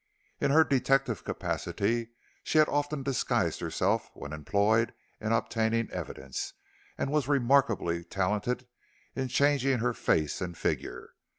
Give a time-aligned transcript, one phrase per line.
[0.39, 2.09] In her detective capacity
[2.43, 6.53] she had often disguised herself when employed in obtaining evidence,
[6.97, 8.65] and was remarkably talented
[9.15, 11.11] in changing her face and figure.